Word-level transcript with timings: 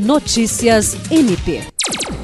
Notícias 0.00 0.96
MP. 1.10 1.60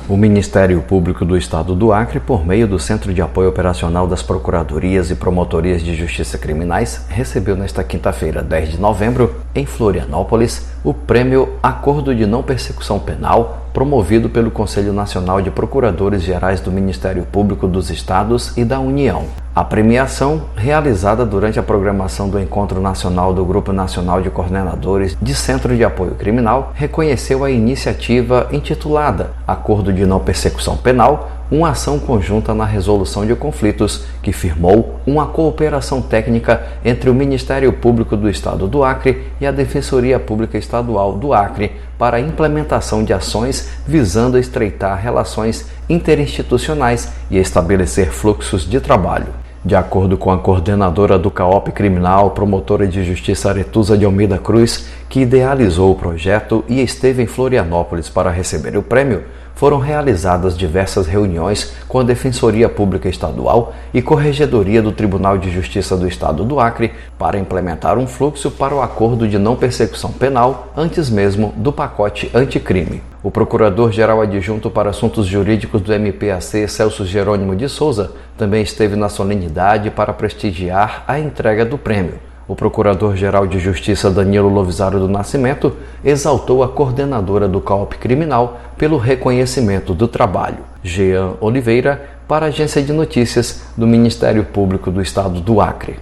O 0.08 0.16
Ministério 0.16 0.80
Público 0.80 1.26
do 1.26 1.36
Estado 1.36 1.74
do 1.74 1.92
Acre, 1.92 2.18
por 2.18 2.46
meio 2.46 2.66
do 2.66 2.78
Centro 2.78 3.12
de 3.12 3.20
Apoio 3.20 3.50
Operacional 3.50 4.06
das 4.06 4.22
Procuradorias 4.22 5.10
e 5.10 5.14
Promotorias 5.14 5.82
de 5.82 5.94
Justiça 5.94 6.38
Criminais, 6.38 7.04
recebeu 7.10 7.54
nesta 7.54 7.84
quinta-feira, 7.84 8.42
10 8.42 8.70
de 8.70 8.80
novembro, 8.80 9.42
em 9.54 9.66
Florianópolis, 9.66 10.68
o 10.82 10.94
prêmio 10.94 11.50
Acordo 11.62 12.14
de 12.14 12.24
Não 12.24 12.42
Persecução 12.42 12.98
Penal, 12.98 13.68
promovido 13.74 14.30
pelo 14.30 14.50
Conselho 14.50 14.94
Nacional 14.94 15.42
de 15.42 15.50
Procuradores 15.50 16.22
Gerais 16.22 16.60
do 16.60 16.72
Ministério 16.72 17.24
Público 17.24 17.68
dos 17.68 17.90
Estados 17.90 18.56
e 18.56 18.64
da 18.64 18.80
União. 18.80 19.26
A 19.56 19.64
premiação, 19.64 20.42
realizada 20.54 21.24
durante 21.24 21.58
a 21.58 21.62
programação 21.62 22.28
do 22.28 22.38
Encontro 22.38 22.78
Nacional 22.78 23.32
do 23.32 23.42
Grupo 23.42 23.72
Nacional 23.72 24.20
de 24.20 24.28
Coordenadores 24.28 25.16
de 25.18 25.34
Centro 25.34 25.74
de 25.74 25.82
Apoio 25.82 26.10
Criminal, 26.10 26.72
reconheceu 26.74 27.42
a 27.42 27.50
iniciativa 27.50 28.48
intitulada 28.52 29.30
Acordo 29.48 29.94
de 29.94 30.04
Não 30.04 30.20
Persecução 30.20 30.76
Penal, 30.76 31.30
uma 31.50 31.70
ação 31.70 31.98
conjunta 31.98 32.52
na 32.52 32.66
resolução 32.66 33.24
de 33.24 33.34
conflitos 33.34 34.04
que 34.22 34.30
firmou 34.30 35.00
uma 35.06 35.24
cooperação 35.28 36.02
técnica 36.02 36.62
entre 36.84 37.08
o 37.08 37.14
Ministério 37.14 37.72
Público 37.72 38.14
do 38.14 38.28
Estado 38.28 38.68
do 38.68 38.84
Acre 38.84 39.26
e 39.40 39.46
a 39.46 39.50
Defensoria 39.50 40.20
Pública 40.20 40.58
Estadual 40.58 41.14
do 41.14 41.32
Acre 41.32 41.72
para 41.96 42.18
a 42.18 42.20
implementação 42.20 43.02
de 43.02 43.14
ações 43.14 43.70
visando 43.86 44.36
estreitar 44.36 45.00
relações 45.00 45.66
interinstitucionais 45.88 47.10
e 47.30 47.38
estabelecer 47.38 48.10
fluxos 48.10 48.68
de 48.68 48.80
trabalho. 48.80 49.45
De 49.66 49.74
acordo 49.74 50.16
com 50.16 50.30
a 50.30 50.38
coordenadora 50.38 51.18
do 51.18 51.28
CAOP 51.28 51.72
Criminal, 51.72 52.30
promotora 52.30 52.86
de 52.86 53.04
justiça 53.04 53.48
Aretusa 53.48 53.98
de 53.98 54.04
Almeida 54.04 54.38
Cruz, 54.38 54.86
que 55.08 55.22
idealizou 55.22 55.90
o 55.90 55.96
projeto 55.96 56.64
e 56.68 56.80
esteve 56.80 57.24
em 57.24 57.26
Florianópolis 57.26 58.08
para 58.08 58.30
receber 58.30 58.76
o 58.76 58.82
prêmio, 58.82 59.24
foram 59.56 59.78
realizadas 59.78 60.56
diversas 60.56 61.06
reuniões 61.06 61.74
com 61.88 61.98
a 61.98 62.02
Defensoria 62.04 62.68
Pública 62.68 63.08
Estadual 63.08 63.74
e 63.92 64.02
Corregedoria 64.02 64.82
do 64.82 64.92
Tribunal 64.92 65.38
de 65.38 65.50
Justiça 65.50 65.96
do 65.96 66.06
Estado 66.06 66.44
do 66.44 66.60
Acre 66.60 66.92
para 67.18 67.38
implementar 67.38 67.98
um 67.98 68.06
fluxo 68.06 68.50
para 68.50 68.74
o 68.74 68.82
acordo 68.82 69.26
de 69.26 69.38
não 69.38 69.56
persecução 69.56 70.12
penal 70.12 70.72
antes 70.76 71.08
mesmo 71.08 71.54
do 71.56 71.72
pacote 71.72 72.30
anticrime. 72.34 73.02
O 73.22 73.30
Procurador-Geral 73.30 74.20
Adjunto 74.20 74.70
para 74.70 74.90
Assuntos 74.90 75.26
Jurídicos 75.26 75.80
do 75.80 75.92
MPAC, 75.92 76.68
Celso 76.68 77.06
Jerônimo 77.06 77.56
de 77.56 77.68
Souza, 77.68 78.12
também 78.36 78.62
esteve 78.62 78.94
na 78.94 79.08
solenidade 79.08 79.90
para 79.90 80.12
prestigiar 80.12 81.02
a 81.08 81.18
entrega 81.18 81.64
do 81.64 81.78
prêmio. 81.78 82.20
O 82.48 82.54
Procurador-Geral 82.54 83.46
de 83.46 83.58
Justiça 83.58 84.10
Danilo 84.10 84.48
Lovisaro 84.48 85.00
do 85.00 85.08
Nascimento 85.08 85.76
exaltou 86.04 86.62
a 86.62 86.68
coordenadora 86.68 87.48
do 87.48 87.60
CAOP 87.60 87.98
Criminal 87.98 88.60
pelo 88.78 88.98
reconhecimento 88.98 89.92
do 89.92 90.06
trabalho. 90.06 90.58
Jean 90.82 91.34
Oliveira, 91.40 92.08
para 92.28 92.46
a 92.46 92.48
Agência 92.48 92.82
de 92.82 92.92
Notícias 92.92 93.62
do 93.76 93.86
Ministério 93.86 94.44
Público 94.44 94.90
do 94.90 95.00
Estado 95.00 95.40
do 95.40 95.60
Acre. 95.60 95.94